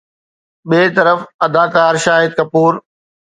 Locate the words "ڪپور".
2.39-2.73